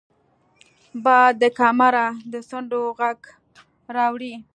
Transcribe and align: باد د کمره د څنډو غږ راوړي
باد 1.03 1.33
د 1.41 1.43
کمره 1.57 2.05
د 2.31 2.33
څنډو 2.49 2.81
غږ 2.99 3.19
راوړي 3.95 4.33